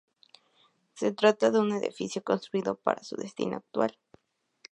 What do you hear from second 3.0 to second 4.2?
su destino actual.